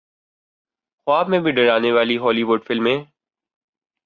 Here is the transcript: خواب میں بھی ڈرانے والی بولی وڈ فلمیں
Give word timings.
خواب 1.07 1.29
میں 1.29 1.39
بھی 1.39 1.51
ڈرانے 1.51 1.91
والی 1.91 2.17
بولی 2.17 2.43
وڈ 2.43 2.61
فلمیں 2.67 2.97